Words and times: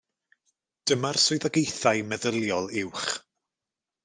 Dyma'r 0.91 1.19
swyddogaethau 1.23 2.01
meddyliol 2.13 2.71
uwch. 2.83 3.09